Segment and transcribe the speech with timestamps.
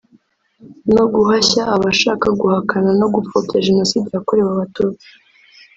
[0.95, 5.07] no guhashya abashaka guhakana no gupfobya Jenoside yakorewe Abatutsi